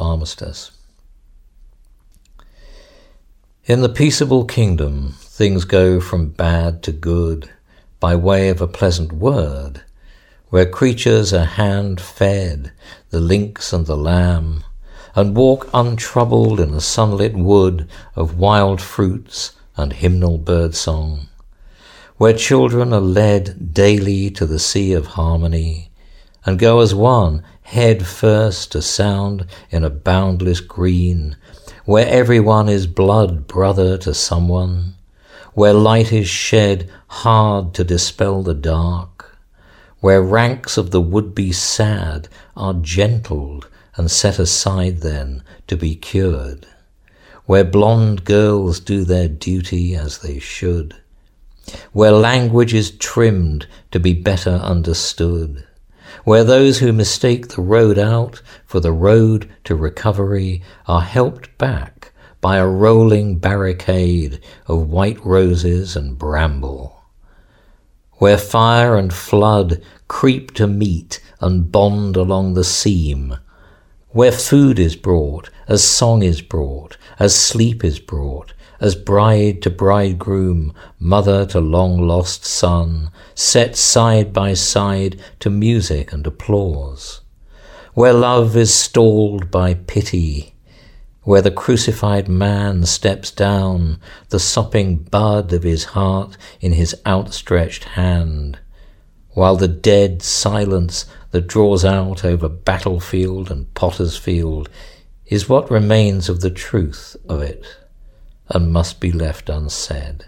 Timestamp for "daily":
23.72-24.30